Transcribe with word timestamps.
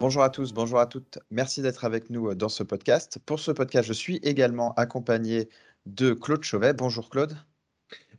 Bonjour 0.00 0.22
à 0.22 0.30
tous, 0.30 0.54
bonjour 0.54 0.80
à 0.80 0.86
toutes. 0.86 1.18
Merci 1.30 1.60
d'être 1.60 1.84
avec 1.84 2.08
nous 2.08 2.30
euh, 2.30 2.34
dans 2.34 2.48
ce 2.48 2.62
podcast. 2.62 3.18
Pour 3.26 3.38
ce 3.38 3.50
podcast, 3.50 3.86
je 3.86 3.92
suis 3.92 4.16
également 4.22 4.72
accompagné 4.76 5.50
de 5.84 6.14
Claude 6.14 6.42
Chauvet. 6.42 6.72
Bonjour 6.72 7.10
Claude. 7.10 7.36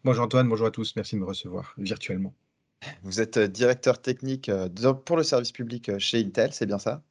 Bonjour 0.03 0.25
Antoine, 0.25 0.47
bonjour 0.47 0.67
à 0.67 0.71
tous. 0.71 0.95
Merci 0.95 1.15
de 1.15 1.21
me 1.21 1.25
recevoir 1.25 1.73
virtuellement. 1.79 2.35
Vous 3.01 3.19
êtes 3.19 3.37
euh, 3.37 3.47
directeur 3.47 3.99
technique 3.99 4.47
euh, 4.49 4.69
pour 4.69 5.17
le 5.17 5.23
service 5.23 5.51
public 5.51 5.97
chez 5.97 6.23
Intel, 6.23 6.53
c'est 6.53 6.67
bien 6.67 6.77
ça? 6.77 7.01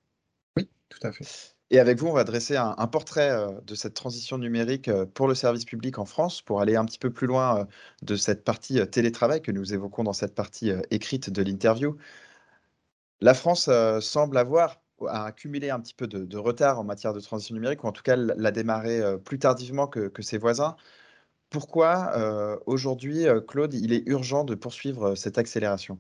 Oui, 0.56 0.68
tout 0.89 1.05
à 1.05 1.11
fait. 1.11 1.57
Et 1.71 1.80
avec 1.80 1.98
vous, 1.98 2.07
on 2.07 2.12
va 2.12 2.23
dresser 2.23 2.57
un, 2.57 2.75
portrait 2.87 3.46
de 3.66 3.75
cette 3.75 3.95
transition 3.95 4.39
numérique 4.39 4.91
pour 5.14 5.27
le 5.27 5.34
service 5.34 5.64
public 5.64 5.98
en 5.98 6.05
France 6.05 6.43
pour 6.43 6.61
aller 6.61 6.75
un 6.75 6.84
petit 6.84 6.98
peu 6.98 7.11
plus 7.11 7.29
loin 7.29 7.68
de 8.02 8.16
cette 8.16 8.43
partie 8.43 8.84
télétravail 8.89 9.41
que 9.41 9.52
nous 9.52 9.73
évoquons 9.73 10.02
dans 10.02 10.12
cette 10.12 10.34
partie 10.34 10.73
écrite 10.91 11.30
de 11.30 11.43
l'interview. 11.43 11.96
La 13.20 13.34
France 13.34 13.70
semble 14.00 14.38
avoir 14.38 14.80
accumulé 15.08 15.70
un 15.70 15.80
petit 15.80 15.94
peu 15.94 16.06
de, 16.06 16.36
retard 16.36 16.79
en 16.79 16.84
matière 16.84 17.12
de 17.12 17.20
transition 17.20 17.54
numérique, 17.54 17.84
ou 17.84 17.86
en 17.86 17.93
tout 17.93 18.02
cas 18.02 18.16
l'a 18.16 18.50
démarré 18.50 19.00
plus 19.24 19.38
tardivement 19.38 19.86
que, 19.86 20.22
ses 20.22 20.38
voisins. 20.38 20.76
Pourquoi 21.50 22.60
aujourd'hui, 22.66 23.26
Claude, 23.48 23.74
il 23.74 23.93
est 23.93 24.02
urgent 24.06 24.44
de 24.44 24.54
poursuivre 24.54 25.14
cette 25.14 25.38
accélération? 25.38 25.98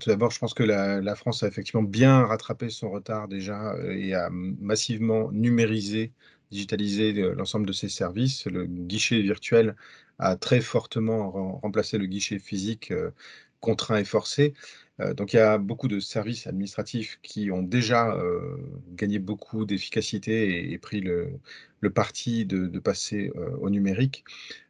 Tout 0.00 0.10
d'abord, 0.10 0.30
je 0.30 0.38
pense 0.38 0.54
que 0.54 0.62
la, 0.62 1.14
France 1.14 1.42
a 1.42 1.48
effectivement 1.48 1.82
bien 1.82 2.24
rattrapé 2.24 2.68
son 2.68 2.90
retard 2.90 3.28
déjà 3.28 3.74
et 3.90 4.14
a 4.14 4.28
massivement 4.30 5.30
numérisé, 5.30 6.12
digitalisé 6.50 7.12
l'ensemble 7.12 7.66
de 7.66 7.72
ses 7.72 7.88
services. 7.88 8.46
Le 8.46 8.66
guichet 8.66 9.20
virtuel 9.20 9.76
a 10.18 10.36
très 10.36 10.60
fortement 10.60 11.58
remplacé 11.62 11.98
le 11.98 12.06
guichet 12.06 12.38
physique 12.38 12.92
contraint 13.60 13.96
et 13.96 14.04
forcé. 14.04 14.54
Euh, 15.00 15.14
donc 15.14 15.32
il 15.32 15.36
y 15.36 15.40
a 15.40 15.58
beaucoup 15.58 15.88
de 15.88 15.98
services 16.00 16.46
administratifs 16.46 17.18
qui 17.22 17.50
ont 17.50 17.62
déjà 17.62 18.14
euh, 18.14 18.56
gagné 18.92 19.18
beaucoup 19.18 19.64
d'efficacité 19.64 20.72
et, 20.72 20.78
pris 20.78 21.00
le, 21.00 21.40
parti 21.94 22.46
de, 22.46 22.78
passer 22.78 23.30
euh, 23.36 23.50
au 23.58 23.70
numérique. 23.70 24.24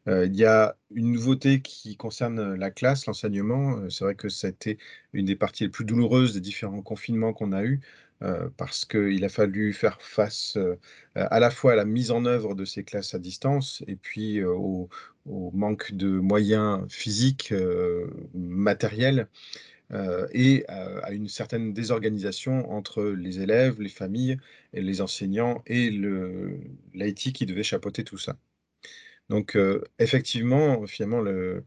il 0.06 0.34
y 0.34 0.44
a 0.44 0.77
une 0.94 1.12
nouveauté 1.12 1.61
qui 1.62 1.97
concerne 1.97 2.55
la 2.55 2.70
classe, 2.70 3.06
l'enseignement. 3.06 3.89
C'est 3.91 4.05
vrai 4.05 4.14
que 4.16 4.28
ça 4.28 4.48
a 4.48 4.50
été 4.50 4.78
une 5.12 5.27
des 5.27 5.36
parties 5.36 5.64
les 5.64 5.70
plus 5.70 5.84
douloureuses 5.84 6.34
des 6.34 6.41
différents 6.41 6.83
confinements 6.83 7.33
qu'on 7.33 7.53
a 7.53 7.64
eus. 7.64 7.81
parce 8.56 8.84
qu'il 8.84 9.25
a 9.25 9.28
fallu 9.28 9.72
faire 9.72 10.00
face 10.00 10.59
à 11.14 11.41
la 11.41 11.50
fois 11.50 11.72
à 11.72 11.77
la 11.77 11.84
mise 11.84 12.11
en 12.11 12.25
œuvre 12.25 12.55
de 12.55 12.64
ces 12.64 12.84
classes 12.84 13.14
à 13.14 13.19
distance 13.19 13.83
et 13.86 13.97
puis 13.97 14.42
au, 14.44 14.88
au, 15.27 15.50
manque 15.53 15.92
de 15.92 16.09
moyens 16.20 16.84
physiques, 16.88 17.55
matériels. 18.34 19.28
Euh, 19.93 20.27
et 20.33 20.65
euh, 20.71 21.01
à 21.03 21.13
une 21.13 21.29
certaine 21.29 21.73
désorganisation 21.73 22.71
entre 22.73 23.05
les 23.05 23.41
élèves, 23.41 23.81
les 23.81 23.91
familles, 23.91 24.39
les 24.73 25.01
enseignants 25.01 25.63
et 25.67 25.91
l'IT 25.91 27.33
qui 27.33 27.47
devait 27.47 27.63
chapeauter 27.63 28.03
tout 28.05 28.19
ça. 28.19 28.37
Donc 29.29 29.57
euh, 29.57 29.83
effectivement, 29.99 30.87
finalement, 30.87 31.21
le, 31.21 31.65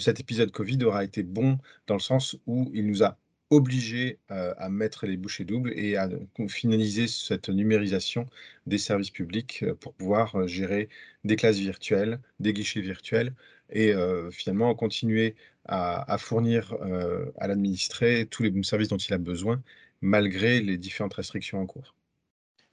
cet 0.00 0.20
épisode 0.20 0.50
Covid 0.50 0.82
aura 0.84 1.04
été 1.04 1.22
bon 1.22 1.58
dans 1.86 1.94
le 1.94 2.00
sens 2.00 2.36
où 2.46 2.70
il 2.74 2.86
nous 2.86 3.02
a 3.02 3.18
obligés 3.50 4.18
à 4.28 4.68
mettre 4.68 5.06
les 5.06 5.16
bouchées 5.16 5.46
doubles 5.46 5.72
et 5.74 5.96
à 5.96 6.10
finaliser 6.48 7.06
cette 7.08 7.48
numérisation 7.48 8.28
des 8.66 8.76
services 8.76 9.10
publics 9.10 9.64
pour 9.80 9.94
pouvoir 9.94 10.46
gérer 10.46 10.90
des 11.24 11.36
classes 11.36 11.56
virtuelles, 11.56 12.20
des 12.40 12.52
guichets 12.52 12.82
virtuels 12.82 13.32
et 13.70 13.94
finalement 14.32 14.74
continuer 14.74 15.34
à, 15.68 16.18
fournir 16.18 16.74
euh, 16.80 17.26
à 17.36 17.46
l'administré 17.46 18.26
tous 18.30 18.42
les 18.42 18.62
services 18.62 18.88
dont 18.88 18.96
il 18.96 19.12
a 19.14 19.18
besoin, 19.18 19.62
malgré 20.00 20.60
les 20.60 20.78
différentes 20.78 21.14
restrictions 21.14 21.60
en 21.60 21.66
cours. 21.66 21.94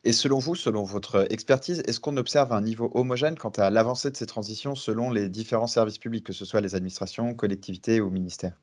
Et 0.04 0.14
selon 0.14 0.38
vous, 0.38 0.56
selon 0.56 0.84
votre 0.84 1.26
expertise, 1.32 1.82
est-ce 1.88 2.00
qu'on 2.00 2.18
observe 2.18 2.54
un 2.54 2.62
niveau 2.62 2.92
homogène 2.94 3.38
quant 3.38 3.50
à 3.50 3.70
l'avancée 3.72 4.12
de 4.12 4.16
ces 4.16 4.28
transitions 4.28 4.76
selon 4.76 5.10
les 5.10 5.30
différents 5.30 5.68
services 5.68 5.98
publics, 5.98 6.26
que 6.26 6.34
ce 6.34 6.46
soit 6.46 6.62
les 6.62 6.76
administrations, 6.76 7.34
collectivités 7.34 8.02
ou 8.02 8.12
ministères? 8.12 8.60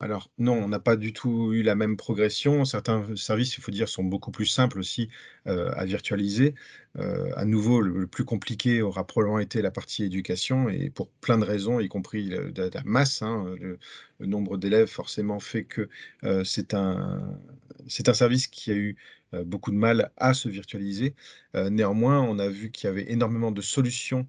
Alors 0.00 0.30
non, 0.38 0.54
on 0.54 0.68
n'a 0.68 0.80
pas 0.80 0.96
du 0.96 1.12
tout 1.12 1.52
eu 1.52 1.62
la 1.62 1.74
même 1.74 1.98
progression. 1.98 2.64
Certains 2.64 3.14
services, 3.16 3.58
il 3.58 3.60
faut 3.62 3.70
dire, 3.70 3.88
sont 3.88 4.02
beaucoup 4.02 4.30
plus 4.30 4.46
simples 4.46 4.78
aussi 4.78 5.10
euh, 5.46 5.70
à 5.76 5.84
virtualiser. 5.84 6.54
Euh, 6.98 7.30
à 7.36 7.44
nouveau, 7.44 7.82
le, 7.82 8.06
plus 8.06 8.24
compliqué 8.24 8.80
aura 8.80 9.06
probablement 9.06 9.40
été 9.40 9.60
la 9.60 9.70
partie 9.70 10.02
éducation 10.04 10.70
et 10.70 10.88
pour 10.88 11.08
plein 11.10 11.36
de 11.36 11.44
raisons, 11.44 11.80
y 11.80 11.88
compris 11.88 12.30
la, 12.30 12.70
masse. 12.84 13.20
Hein, 13.20 13.54
le, 13.60 13.78
nombre 14.26 14.56
d'élèves 14.56 14.88
forcément 14.88 15.38
fait 15.38 15.64
que 15.64 15.88
euh, 16.24 16.44
c'est 16.44 16.74
un, 16.74 17.38
c'est 17.86 18.08
un 18.08 18.14
service 18.14 18.46
qui 18.48 18.70
a 18.70 18.74
eu 18.74 18.96
beaucoup 19.44 19.70
de 19.70 19.76
mal 19.76 20.10
à 20.16 20.34
se 20.34 20.48
virtualiser. 20.48 21.14
néanmoins, 21.54 22.20
on 22.20 22.38
a 22.38 22.48
vu 22.48 22.70
qu'il 22.70 22.88
y 22.88 22.90
avait 22.90 23.10
énormément 23.10 23.52
de 23.52 23.60
solutions 23.62 24.26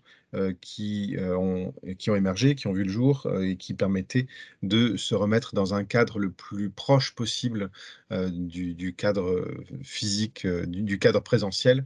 qui, 0.61 1.15
ont, 1.19 1.73
qui 1.97 2.09
ont 2.09 2.15
émergé, 2.15 2.55
qui 2.55 2.67
ont 2.67 2.73
vu 2.73 2.83
le 2.83 2.89
jour 2.89 3.27
et 3.41 3.57
qui 3.57 3.73
permettaient 3.73 4.27
de 4.63 4.95
se 4.97 5.15
remettre 5.15 5.55
dans 5.55 5.73
un 5.73 5.83
cadre 5.83 6.19
le 6.19 6.31
plus 6.31 6.69
proche 6.69 7.13
possible 7.15 7.71
du, 8.11 8.95
cadre 8.95 9.47
physique, 9.83 10.47
du, 10.47 10.99
cadre 10.99 11.19
présentiel 11.21 11.85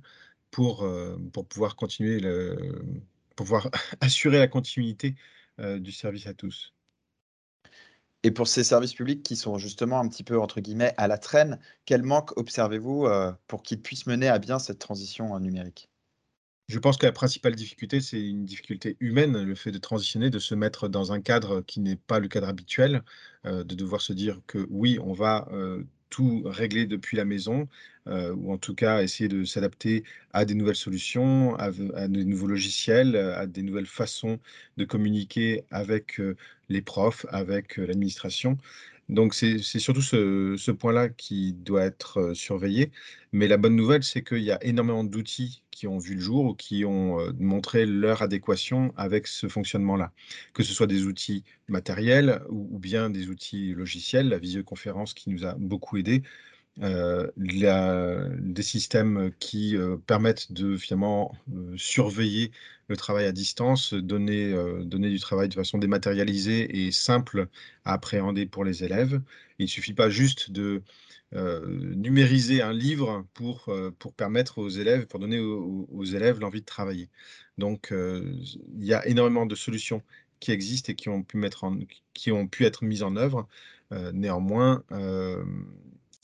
pour, 0.51 0.87
pouvoir 1.49 1.75
continuer, 1.75 2.21
pour 3.35 3.45
pouvoir 3.45 3.69
assurer 4.01 4.39
la 4.39 4.47
continuité 4.47 5.15
du 5.59 5.91
service 5.91 6.27
à 6.27 6.33
tous. 6.33 6.74
Et 8.25 8.31
pour 8.31 8.47
ces 8.47 8.63
services 8.63 8.95
publics 8.95 9.21
qui 9.21 9.35
sont 9.35 9.59
justement 9.59 9.99
un 9.99 10.07
petit 10.07 10.23
peu, 10.23 10.39
entre 10.39 10.59
guillemets, 10.59 10.95
à 10.97 11.07
la 11.07 11.19
traîne, 11.19 11.59
quel 11.85 12.01
manque 12.01 12.35
observez-vous 12.39 13.05
euh, 13.05 13.31
pour 13.45 13.61
qu'ils 13.61 13.79
puissent 13.79 14.07
mener 14.07 14.27
à 14.27 14.39
bien 14.39 14.57
cette 14.57 14.79
transition 14.79 15.35
euh, 15.35 15.39
numérique? 15.39 15.91
Je 16.67 16.79
pense 16.79 16.97
que 16.97 17.05
la 17.05 17.11
principale 17.11 17.53
difficulté, 17.53 18.01
c'est 18.01 18.19
une 18.19 18.43
difficulté 18.43 18.97
humaine, 18.99 19.43
le 19.43 19.53
fait 19.53 19.71
de 19.71 19.77
transitionner, 19.77 20.31
de 20.31 20.39
se 20.39 20.55
mettre 20.55 20.87
dans 20.87 21.11
un 21.11 21.21
cadre 21.21 21.61
qui 21.61 21.79
n'est 21.81 21.97
pas 21.97 22.17
le 22.17 22.27
cadre 22.27 22.47
habituel, 22.47 23.03
euh, 23.45 23.63
de 23.63 23.75
devoir 23.75 24.01
se 24.01 24.11
dire 24.11 24.41
que 24.47 24.65
oui, 24.71 24.97
on 24.99 25.13
va 25.13 25.47
tout 26.15 26.43
régler 26.45 26.85
depuis 26.85 27.17
la 27.17 27.25
maison, 27.25 27.67
euh, 28.07 28.33
ou 28.35 28.53
en 28.53 28.57
tout 28.57 28.73
cas 28.73 29.03
essayer 29.03 29.27
de 29.27 29.43
s'adapter 29.43 30.05
à 30.31 30.45
des 30.45 30.53
nouvelles 30.53 30.77
solutions, 30.77 31.55
à, 31.57 31.71
des 32.07 32.23
nouveaux 32.23 32.47
logiciels, 32.47 33.17
à 33.17 33.45
des 33.47 33.63
nouvelles 33.63 33.85
façons 33.85 34.39
de 34.77 34.85
communiquer 34.85 35.65
avec 35.71 36.21
euh, 36.21 36.37
les 36.69 36.81
profs, 36.81 37.25
avec 37.31 37.77
euh, 37.79 37.85
l'administration. 37.85 38.57
Donc 39.07 39.35
c'est 39.35 39.59
surtout 39.59 40.01
ce, 40.01 40.71
point-là 40.71 41.09
qui 41.09 41.53
doit 41.53 41.83
être 41.83 42.33
surveillé. 42.33 42.91
Mais 43.31 43.47
la 43.47 43.57
bonne 43.57 43.75
nouvelle, 43.75 44.03
c'est 44.03 44.23
qu'il 44.23 44.43
y 44.43 44.51
a 44.51 44.63
énormément 44.63 45.03
d'outils 45.03 45.63
qui 45.69 45.87
ont 45.87 45.99
vu 45.99 46.15
le 46.15 46.21
jour 46.21 46.45
ou 46.45 46.53
qui 46.55 46.85
ont 46.85 47.19
montré 47.37 47.85
leur 47.85 48.21
adéquation 48.23 48.93
avec 48.97 49.27
ce 49.27 49.47
fonctionnement-là. 49.47 50.11
Que 50.53 50.63
ce 50.63 50.73
soit 50.73 50.87
des 50.87 51.05
outils 51.05 51.43
matériels 51.67 52.41
ou, 52.49 52.79
bien 52.79 53.09
des 53.09 53.29
outils 53.29 53.73
logiciels, 53.73 54.29
la 54.29 54.39
visioconférence 54.39 55.13
qui 55.13 55.29
nous 55.29 55.45
a 55.45 55.53
beaucoup 55.55 55.97
aidé. 56.81 58.31
des 58.37 58.63
systèmes 58.63 59.31
qui 59.39 59.75
permettent 60.07 60.51
de 60.51 60.77
finalement 60.77 61.35
surveiller 61.77 62.51
le 62.87 62.97
travail 62.97 63.25
à 63.25 63.31
distance, 63.31 63.93
donner, 63.93 64.53
du 64.83 65.19
travail 65.19 65.49
de 65.49 65.53
façon 65.53 65.77
dématérialisée 65.77 66.85
et 66.85 66.91
simple 66.91 67.47
à 67.83 67.93
appréhender 67.93 68.45
pour 68.45 68.63
les 68.63 68.83
élèves. 68.83 69.21
Il 69.59 69.65
ne 69.65 69.69
suffit 69.69 69.93
pas 69.93 70.09
juste 70.09 70.51
de 70.51 70.81
numériser 71.33 72.61
un 72.61 72.73
livre 72.73 73.25
pour, 73.33 73.69
permettre 74.17 74.59
aux 74.59 74.69
élèves, 74.69 75.07
pour 75.07 75.19
donner 75.19 75.39
aux, 75.39 76.05
élèves 76.05 76.39
l'envie 76.39 76.61
de 76.61 76.65
travailler. 76.65 77.09
Donc, 77.57 77.91
il 77.91 78.85
y 78.85 78.93
a 78.93 79.05
énormément 79.07 79.45
de 79.45 79.55
solutions 79.55 80.03
qui 80.39 80.51
existent 80.51 80.91
et 80.91 80.95
qui 80.95 81.09
ont 82.31 82.47
pu 82.47 82.65
être 82.65 82.83
mises 82.83 83.03
en 83.03 83.15
œuvre. 83.15 83.47
néanmoins, 84.13 84.83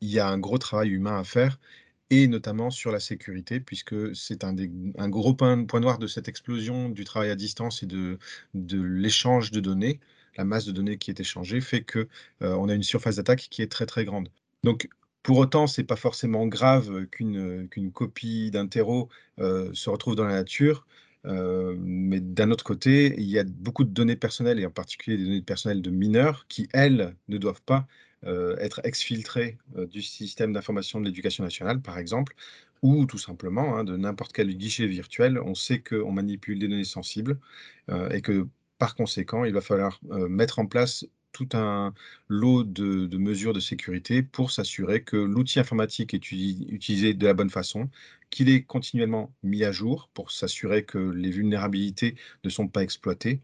il 0.01 0.09
y 0.09 0.19
a 0.19 0.27
un 0.27 0.37
gros 0.37 0.57
travail 0.57 0.89
humain 0.89 1.19
à 1.19 1.23
faire 1.23 1.59
et 2.11 2.27
notamment 2.27 2.69
sur 2.69 2.91
la 2.91 2.99
sécurité, 2.99 3.61
puisque 3.61 4.15
c'est 4.15 4.43
un, 4.43 4.53
gros 5.09 5.33
point, 5.33 5.55
noir 5.55 5.97
de 5.97 6.07
cette 6.07 6.27
explosion 6.27 6.89
du 6.89 7.05
travail 7.05 7.29
à 7.29 7.35
distance 7.35 7.83
et 7.83 7.85
de, 7.85 8.19
l'échange 8.53 9.51
de 9.51 9.61
données. 9.61 10.01
La 10.37 10.43
masse 10.43 10.65
de 10.65 10.73
données 10.73 10.97
qui 10.97 11.09
est 11.09 11.19
échangée 11.21 11.61
fait 11.61 11.83
qu'on 11.83 12.05
on 12.41 12.67
a 12.67 12.73
une 12.73 12.83
surface 12.83 13.15
d'attaque 13.15 13.47
qui 13.49 13.61
est 13.61 13.71
très 13.71 13.85
très 13.85 14.03
grande. 14.03 14.29
Donc, 14.63 14.89
pour 15.23 15.37
autant, 15.37 15.67
ce 15.67 15.79
n'est 15.79 15.87
pas 15.87 15.95
forcément 15.95 16.47
grave 16.47 17.05
qu'une 17.07 17.91
copie 17.93 18.51
d'un 18.51 18.67
terreau 18.67 19.07
euh, 19.39 19.69
se 19.73 19.89
retrouve 19.89 20.15
dans 20.15 20.25
la 20.25 20.33
nature. 20.33 20.85
Euh, 21.25 21.75
mais 21.79 22.19
d'un 22.19 22.51
autre 22.51 22.63
côté, 22.63 23.13
il 23.17 23.29
y 23.29 23.39
a 23.39 23.43
beaucoup 23.43 23.83
de 23.83 23.91
données 23.91 24.15
personnelles, 24.15 24.59
et 24.59 24.65
en 24.65 24.71
particulier 24.71 25.17
des 25.17 25.23
données 25.25 25.41
personnelles 25.41 25.81
de 25.81 25.91
mineurs, 25.91 26.45
qui, 26.49 26.67
elles, 26.73 27.15
ne 27.27 27.37
doivent 27.37 27.61
pas 27.61 27.87
euh, 27.87 28.10
être 28.25 28.81
exfiltrées 28.83 29.57
du 29.75 30.01
système 30.01 30.53
d'information 30.53 30.99
de 30.99 31.05
l'éducation 31.05 31.43
nationale, 31.43 31.81
par 31.81 31.97
exemple, 31.97 32.35
ou 32.81 33.05
tout 33.05 33.17
simplement 33.17 33.77
hein, 33.77 33.83
de 33.83 33.97
n'importe 33.97 34.33
quel 34.33 34.55
guichet 34.55 34.87
virtuel. 34.87 35.39
On 35.39 35.55
sait 35.55 35.79
qu'on 35.79 36.11
manipule 36.11 36.59
des 36.59 36.67
données 36.67 36.83
sensibles 36.83 37.39
et 38.11 38.21
que, 38.21 38.47
par 38.77 38.95
conséquent, 38.95 39.43
il 39.45 39.53
va 39.53 39.61
falloir 39.61 39.99
mettre 40.03 40.59
en 40.59 40.65
place 40.65 41.05
tout 41.31 41.49
un 41.53 41.93
lot 42.27 42.63
de, 42.63 43.17
mesures 43.17 43.53
de 43.53 43.59
sécurité 43.59 44.21
pour 44.23 44.51
s'assurer 44.51 45.03
que 45.03 45.17
l'outil 45.17 45.59
informatique 45.59 46.13
est 46.13 46.31
utilisé 46.31 47.13
de 47.13 47.25
la 47.25 47.33
bonne 47.33 47.49
façon, 47.49 47.89
qu'il 48.29 48.49
est 48.49 48.63
continuellement 48.63 49.33
mis 49.43 49.63
à 49.63 49.71
jour 49.71 50.09
pour 50.13 50.31
s'assurer 50.31 50.83
que 50.85 50.97
les 50.97 51.31
vulnérabilités 51.31 52.15
ne 52.43 52.49
sont 52.49 52.67
pas 52.67 52.83
exploitées. 52.83 53.41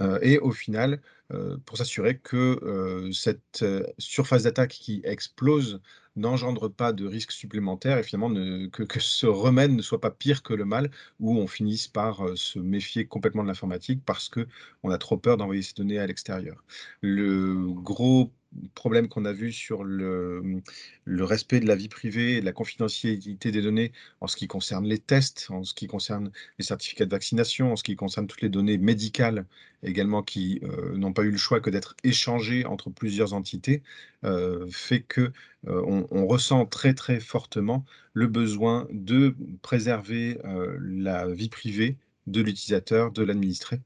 Euh, 0.00 0.18
et 0.22 0.38
au 0.38 0.50
final, 0.50 1.00
euh, 1.32 1.56
pour 1.64 1.76
s'assurer 1.78 2.18
que 2.18 2.58
euh, 2.62 3.12
cette 3.12 3.64
surface 3.98 4.44
d'attaque 4.44 4.70
qui 4.70 5.00
explose 5.04 5.80
n'engendre 6.16 6.68
pas 6.68 6.92
de 6.92 7.06
risques 7.06 7.32
supplémentaires 7.32 7.98
et 7.98 8.04
finalement 8.04 8.32
que, 8.70 9.00
ce 9.00 9.26
remède 9.26 9.72
ne 9.72 9.82
soit 9.82 10.00
pas 10.00 10.12
pire 10.12 10.42
que 10.44 10.54
le 10.54 10.64
mal, 10.64 10.90
où 11.18 11.36
on 11.36 11.48
finisse 11.48 11.88
par 11.88 12.22
se 12.36 12.60
méfier 12.60 13.06
complètement 13.06 13.42
de 13.42 13.48
l'informatique 13.48 14.02
parce 14.04 14.28
qu'on 14.28 14.90
a 14.90 14.98
trop 14.98 15.16
peur 15.16 15.36
d'envoyer 15.36 15.62
ces 15.62 15.74
données 15.74 15.98
à 15.98 16.06
l'extérieur. 16.06 16.62
Le 17.00 17.72
gros 17.72 18.32
problème 18.74 19.08
qu'on 19.08 19.24
a 19.24 19.32
vu 19.32 19.52
sur 19.52 19.84
le, 19.84 20.62
le, 21.04 21.24
respect 21.24 21.60
de 21.60 21.66
la 21.66 21.74
vie 21.74 21.88
privée 21.88 22.36
et 22.36 22.40
de 22.40 22.44
la 22.44 22.52
confidentialité 22.52 23.50
des 23.50 23.62
données 23.62 23.92
en 24.20 24.26
ce 24.26 24.36
qui 24.36 24.46
concerne 24.46 24.86
les 24.86 24.98
tests, 24.98 25.46
en 25.50 25.64
ce 25.64 25.74
qui 25.74 25.86
concerne 25.86 26.30
les 26.58 26.64
certificats 26.64 27.06
de 27.06 27.10
vaccination, 27.10 27.72
en 27.72 27.76
ce 27.76 27.84
qui 27.84 27.96
concerne 27.96 28.26
toutes 28.26 28.42
les 28.42 28.48
données 28.48 28.78
médicales 28.78 29.46
également 29.84 30.22
qui 30.22 30.60
euh, 30.62 30.96
n'ont 30.96 31.12
pas 31.12 31.22
eu 31.22 31.30
le 31.30 31.36
choix 31.36 31.60
que 31.60 31.70
d'être 31.70 31.94
échangées 32.04 32.64
entre 32.64 32.90
plusieurs 32.90 33.34
entités, 33.34 33.82
euh, 34.24 34.66
fait 34.70 35.00
que 35.00 35.32
euh, 35.68 36.04
on, 36.10 36.26
ressent 36.26 36.66
très 36.66 36.94
très 36.94 37.20
fortement 37.20 37.84
le 38.12 38.26
besoin 38.26 38.86
de 38.90 39.34
préserver 39.62 40.38
la 40.80 41.26
vie 41.28 41.48
privée 41.48 41.96
de 42.26 42.40
l'utilisateur, 42.40 43.12
de 43.12 43.22
l'administré. 43.22 43.80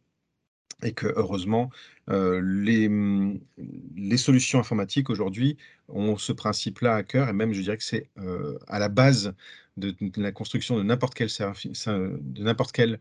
Et 0.85 0.93
que 0.93 1.13
heureusement, 1.17 1.71
euh, 2.11 2.41
les, 2.43 4.17
solutions 4.17 4.59
informatiques 4.59 5.11
aujourd'hui 5.11 5.57
ont 5.89 6.17
ce 6.17 6.33
principe-là 6.33 6.95
à 6.97 7.03
cœur, 7.03 7.29
et 7.29 7.33
même 7.33 7.53
je 7.53 7.61
dirais 7.61 7.77
que 7.77 7.85
c'est 7.85 8.09
euh, 8.19 8.59
à 8.67 8.79
la 8.79 8.89
base 8.89 9.35
de, 9.77 9.95
la 10.17 10.33
construction 10.33 10.77
de 10.77 10.83
n'importe 10.83 11.15
quelle, 11.15 11.29
de 11.29 12.43
n'importe 12.43 12.73
quelle 12.73 13.01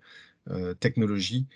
euh, 0.49 0.73
technologie. 0.73 1.47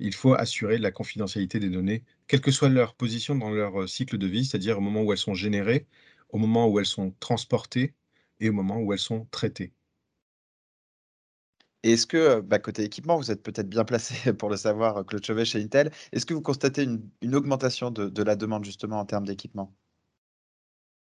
il 0.00 0.14
faut 0.14 0.34
assurer 0.34 0.78
la 0.78 0.90
confidentialité 0.92 1.58
des 1.58 1.70
données, 1.70 2.04
quelle 2.28 2.40
que 2.40 2.52
soit 2.52 2.68
leur 2.68 2.94
position 2.94 3.34
dans 3.34 3.50
leur 3.50 3.88
cycle 3.88 4.18
de 4.18 4.26
vie, 4.26 4.44
c'est-à-dire 4.44 4.78
au 4.78 4.80
moment 4.80 5.02
où 5.02 5.12
elles 5.12 5.18
sont 5.18 5.34
générées, 5.34 5.86
au 6.30 6.38
moment 6.38 6.68
où 6.68 6.78
elles 6.78 6.86
sont 6.86 7.12
transportées 7.20 7.94
et 8.40 8.48
au 8.50 8.52
moment 8.52 8.78
où 8.80 8.92
elles 8.92 8.98
sont 8.98 9.26
traitées 9.30 9.72
est-ce 11.92 12.06
que, 12.06 12.40
bah, 12.40 12.58
côté 12.58 12.82
équipement, 12.82 13.16
vous 13.16 13.30
êtes 13.30 13.42
peut-être 13.42 13.68
bien 13.68 13.84
placé 13.84 14.32
pour 14.32 14.48
le 14.48 14.56
savoir, 14.56 15.04
Claude 15.04 15.24
Chauvet 15.24 15.44
chez 15.44 15.62
Intel. 15.62 15.90
Est-ce 16.12 16.26
que 16.26 16.34
vous 16.34 16.40
constatez 16.40 16.84
une, 16.84 17.34
augmentation 17.34 17.90
de, 17.90 18.22
la 18.22 18.36
demande 18.36 18.64
justement 18.64 18.98
en 18.98 19.04
termes 19.04 19.26
d'équipement? 19.26 19.74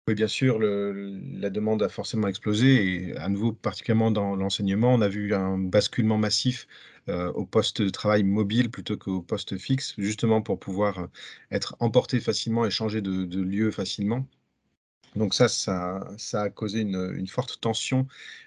Oui, 0.06 0.14
bien 0.14 0.28
sûr, 0.28 0.58
la 0.58 1.50
demande 1.50 1.82
a 1.82 1.90
forcément 1.90 2.28
explosé 2.28 3.10
et 3.10 3.16
à 3.18 3.28
nouveau, 3.28 3.52
particulièrement 3.52 4.10
dans 4.10 4.36
l'enseignement, 4.36 4.94
on 4.94 5.02
a 5.02 5.08
vu 5.08 5.34
un 5.34 5.58
basculement 5.58 6.16
massif 6.16 6.66
au 7.08 7.44
poste 7.44 7.82
de 7.82 7.90
travail 7.90 8.22
mobile 8.22 8.70
plutôt 8.70 8.96
qu'au 8.96 9.20
poste 9.20 9.58
fixe, 9.58 9.94
justement 9.98 10.40
pour 10.40 10.58
pouvoir 10.58 11.08
être 11.50 11.76
emporté 11.80 12.20
facilement 12.20 12.64
et 12.64 12.70
changer 12.70 13.02
de, 13.02 13.42
lieu 13.42 13.70
facilement. 13.70 14.26
Donc 15.14 15.34
ça, 15.34 15.48
ça, 15.48 16.06
a 16.32 16.48
causé 16.48 16.80
une, 16.80 17.26
forte 17.26 17.60
tension 17.60 18.06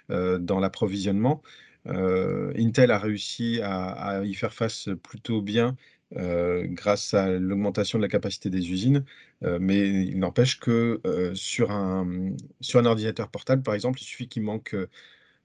dans 0.09 0.59
l'approvisionnement. 0.59 1.43
Euh, 1.87 2.53
Intel 2.57 2.91
a 2.91 2.99
réussi 2.99 3.59
à, 3.63 4.21
y 4.23 4.33
faire 4.33 4.53
face 4.53 4.89
plutôt 5.03 5.41
bien 5.41 5.75
euh, 6.17 6.65
grâce 6.67 7.13
à 7.13 7.29
l'augmentation 7.31 7.97
de 7.97 8.03
la 8.03 8.09
capacité 8.09 8.49
des 8.49 8.71
usines, 8.71 9.05
euh, 9.43 9.57
mais 9.61 9.79
il 10.05 10.19
n'empêche 10.19 10.59
que 10.59 11.01
sur, 11.33 11.71
un, 11.71 12.35
sur 12.59 12.79
un 12.79 12.85
ordinateur 12.85 13.29
portable, 13.29 13.63
par 13.63 13.73
exemple, 13.73 13.99
il 14.01 14.05
suffit 14.05 14.27
qu'il 14.27 14.43
manque 14.43 14.75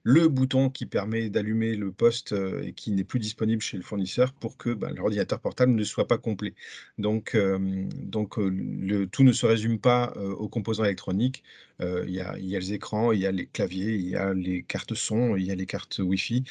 le 0.09 0.29
bouton 0.29 0.69
qui 0.69 0.85
permet 0.85 1.29
d'allumer 1.29 1.75
le 1.75 1.91
poste 1.91 2.31
euh, 2.31 2.63
et 2.63 2.71
qui 2.71 2.91
n'est 2.91 3.03
plus 3.03 3.19
disponible 3.19 3.61
chez 3.61 3.75
le 3.75 3.83
fournisseur 3.83 4.31
pour 4.31 4.55
que 4.55 4.69
bah, 4.69 4.89
l'ordinateur 4.95 5.41
portable 5.41 5.73
ne 5.73 5.83
soit 5.83 6.07
pas 6.07 6.17
complet. 6.17 6.53
Donc, 6.97 7.35
euh, 7.35 7.59
donc 7.93 8.39
euh, 8.39 8.49
le, 8.49 9.05
tout 9.07 9.23
ne 9.23 9.33
se 9.33 9.45
résume 9.45 9.79
pas 9.79 10.13
aux 10.15 10.47
composants 10.47 10.85
électroniques. 10.85 11.43
Il 11.79 12.09
y, 12.09 12.21
a, 12.21 12.37
les 12.37 12.73
écrans, 12.73 13.11
il 13.11 13.19
y 13.19 13.27
a 13.27 13.31
les 13.31 13.45
claviers, 13.45 13.93
il 13.95 14.09
y 14.09 14.15
a 14.15 14.33
les 14.33 14.63
cartes 14.63 14.95
son, 14.95 15.35
il 15.35 15.43
y 15.43 15.51
a 15.51 15.55
les 15.55 15.67
cartes 15.67 15.99
Wi-Fi. 15.99 16.43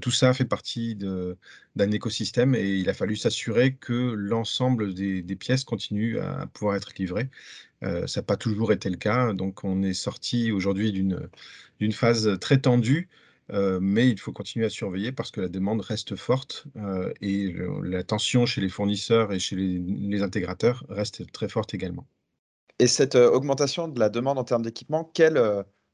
tout 0.00 0.10
ça 0.10 0.34
fait 0.34 0.44
partie 0.44 0.96
d'un 0.96 1.90
écosystème 1.92 2.56
et 2.56 2.68
il 2.68 2.88
a 2.90 2.94
fallu 2.94 3.14
s'assurer 3.14 3.74
que 3.74 3.92
l'ensemble 3.92 4.92
des, 4.92 5.22
des, 5.22 5.36
pièces 5.36 5.62
continuent 5.62 6.18
à 6.18 6.46
pouvoir 6.46 6.74
être 6.74 6.94
livrées. 6.98 7.28
Ça 7.82 8.20
n'a 8.20 8.22
pas 8.22 8.36
toujours 8.36 8.72
été 8.72 8.88
le 8.90 8.96
cas. 8.96 9.32
Donc, 9.32 9.64
on 9.64 9.82
est 9.82 9.94
sorti 9.94 10.52
aujourd'hui 10.52 10.92
d'une 10.92 11.92
phase 11.92 12.38
très 12.40 12.58
tendue, 12.58 13.08
euh, 13.50 13.78
mais 13.82 14.08
il 14.08 14.18
faut 14.18 14.32
continuer 14.32 14.66
à 14.66 14.70
surveiller 14.70 15.12
parce 15.12 15.30
que 15.30 15.40
la 15.40 15.48
demande 15.48 15.80
reste 15.80 16.16
forte 16.16 16.64
euh, 16.76 17.12
et 17.20 17.54
la 17.82 18.02
tension 18.02 18.46
chez 18.46 18.60
les 18.60 18.68
fournisseurs 18.68 19.32
et 19.32 19.38
chez 19.38 19.56
les, 19.56 20.22
intégrateurs 20.22 20.84
reste 20.88 21.30
très 21.32 21.48
forte 21.48 21.74
également. 21.74 22.06
Et 22.78 22.86
cette 22.86 23.16
euh, 23.16 23.30
augmentation 23.30 23.88
de 23.88 23.98
la 23.98 24.08
demande 24.08 24.38
en 24.38 24.44
termes 24.44 24.62
d'équipement, 24.62 25.10
quel 25.12 25.40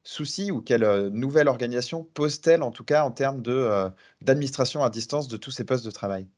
souci 0.04 0.50
ou 0.50 0.60
quelle 0.60 1.08
nouvelle 1.08 1.48
organisation 1.48 2.04
pose-t-elle 2.04 2.62
en 2.62 2.70
tout 2.70 2.84
cas 2.84 3.04
en 3.04 3.10
termes 3.10 3.42
d'administration 4.22 4.82
à 4.82 4.90
distance 4.90 5.28
de 5.28 5.36
tous 5.36 5.50
ces 5.50 5.64
postes 5.64 5.84
de 5.84 5.90
travail? 5.90 6.28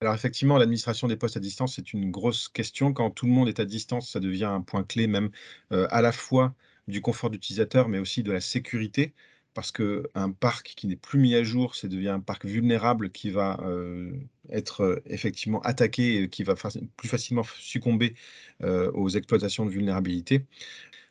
Alors 0.00 0.14
effectivement, 0.14 0.58
l'administration 0.58 1.08
des 1.08 1.16
postes 1.16 1.36
à 1.36 1.40
distance, 1.40 1.74
c'est 1.76 1.92
une 1.92 2.10
grosse 2.10 2.48
question. 2.48 2.92
Quand 2.92 3.10
tout 3.10 3.26
le 3.26 3.32
monde 3.32 3.48
est 3.48 3.60
à 3.60 3.64
distance, 3.64 4.12
ça 4.12 4.20
devient 4.20 4.44
un 4.44 4.60
point 4.60 4.84
clé 4.84 5.06
même 5.08 5.30
à 5.70 6.02
la 6.02 6.12
fois 6.12 6.54
du 6.88 7.00
confort 7.00 7.30
d'utilisateur, 7.30 7.88
mais 7.88 7.98
aussi 7.98 8.22
de 8.22 8.32
la 8.32 8.40
sécurité, 8.40 9.14
parce 9.54 9.72
qu'un 9.72 10.30
parc 10.38 10.74
qui 10.76 10.86
n'est 10.86 10.96
plus 10.96 11.18
mis 11.18 11.34
à 11.34 11.42
jour, 11.44 11.74
ça 11.74 11.88
devient 11.88 12.08
un 12.10 12.20
parc 12.20 12.44
vulnérable 12.46 13.10
qui 13.10 13.30
va 13.30 13.58
euh, 13.62 14.12
être 14.50 14.82
euh, 14.82 15.02
effectivement 15.06 15.60
attaqué, 15.62 16.22
et 16.22 16.28
qui 16.28 16.44
va 16.44 16.54
plus 16.96 17.08
facilement 17.08 17.44
succomber 17.58 18.14
euh, 18.62 18.90
aux 18.92 19.08
exploitations 19.10 19.66
de 19.66 19.70
vulnérabilité. 19.70 20.46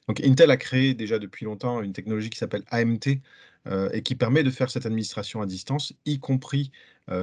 Donc 0.07 0.21
Intel 0.21 0.51
a 0.51 0.57
créé 0.57 0.93
déjà 0.93 1.19
depuis 1.19 1.45
longtemps 1.45 1.81
une 1.81 1.93
technologie 1.93 2.29
qui 2.29 2.37
s'appelle 2.37 2.63
AMT 2.71 3.19
et 3.93 4.01
qui 4.01 4.15
permet 4.15 4.43
de 4.43 4.49
faire 4.49 4.69
cette 4.69 4.85
administration 4.85 5.41
à 5.41 5.45
distance, 5.45 5.93
y 6.05 6.19
compris 6.19 6.71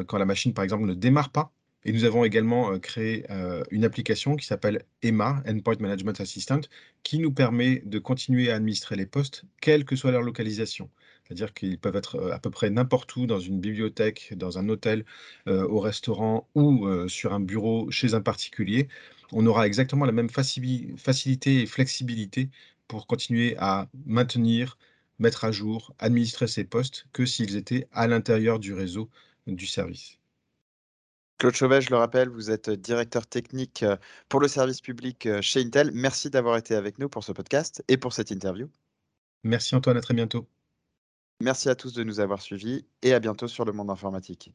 quand 0.07 0.19
la 0.19 0.25
machine, 0.25 0.53
par 0.55 0.65
exemple, 0.65 0.85
ne 0.85 0.95
démarre 0.95 1.31
pas. 1.31 1.53
Et 1.85 1.93
nous 1.93 2.05
avons 2.05 2.25
également 2.25 2.73
euh, 2.73 2.79
créé 2.79 3.27
euh, 3.31 3.63
une 3.71 3.85
application 3.85 4.37
qui 4.37 4.47
s'appelle 4.47 4.85
EMA, 5.03 5.43
Endpoint 5.47 5.77
Management 5.81 6.19
Assistant, 6.21 6.61
qui 7.03 7.19
nous 7.19 7.33
permet 7.33 7.83
de 7.85 7.99
continuer 7.99 8.51
à 8.51 8.57
administrer 8.57 8.97
les 8.97 9.07
postes, 9.07 9.45
quelle 9.61 9.85
que 9.85 9.95
soit 9.95 10.11
leur 10.11 10.23
localisation. 10.23 10.91
C'est-à-dire 11.25 11.53
qu'ils 11.53 11.79
peuvent 11.79 11.97
être 11.97 12.17
euh, 12.17 12.33
à 12.33 12.39
peu 12.39 12.51
près 12.51 12.71
n'importe 12.71 13.15
où, 13.17 13.27
dans 13.27 13.41
une 13.41 13.61
bibliothèque, 13.61 14.33
dans 14.37 14.59
un 14.59 14.69
hôtel, 14.69 15.05
au 15.47 15.81
restaurant 15.81 16.49
ou 16.55 16.89
sur 17.09 17.33
un 17.35 17.41
bureau 17.41 17.91
chez 17.91 18.15
un 18.15 18.21
particulier. 18.21 18.89
On 19.33 19.47
aura 19.47 19.67
exactement 19.67 20.05
la 20.05 20.13
même 20.13 20.31
facilité 20.31 21.63
et 21.63 21.67
flexibilité 21.67 22.51
pour 22.89 23.07
continuer 23.07 23.57
à 23.59 23.89
maintenir, 24.07 24.79
mettre 25.19 25.45
à 25.45 25.53
jour, 25.53 25.95
administrer 25.99 26.47
ces 26.47 26.65
postes 26.65 27.07
que 27.13 27.27
s'ils 27.27 27.57
étaient 27.57 27.89
à 27.93 28.07
l'intérieur 28.07 28.59
du 28.59 28.75
réseau 28.75 29.11
du 29.47 29.67
service. 29.67 30.19
Claude 31.39 31.55
Chauvet, 31.55 31.81
je 31.81 31.91
le 31.91 31.97
rappelle, 31.97 32.29
vous 32.29 32.51
êtes 32.51 32.71
directeur 32.71 33.27
technique 33.27 33.83
euh, 33.83 33.97
pour 34.29 34.41
le 34.41 34.49
service 34.49 34.81
public 34.81 35.27
euh, 35.27 35.43
chez 35.43 35.61
Intel. 35.61 35.91
Merci 35.93 36.31
d'avoir 36.31 36.57
été 36.57 36.75
avec 36.75 36.99
nous 36.99 37.09
pour 37.09 37.25
ce 37.25 37.33
podcast 37.33 37.85
et 37.89 37.97
pour 37.97 38.13
cette 38.13 38.31
interview. 38.31 38.71
Merci 39.43 39.75
Antoine, 39.75 39.97
à 39.97 40.01
très 40.01 40.15
bientôt. 40.15 40.49
Merci 41.41 41.69
à 41.69 41.75
tous 41.75 41.93
de 41.93 42.05
nous 42.05 42.21
avoir 42.21 42.41
suivis 42.41 42.87
et 43.03 43.13
à 43.13 43.21
bientôt 43.21 43.49
sur 43.49 43.65
le 43.65 43.73
monde 43.73 43.91
informatique. 43.91 44.55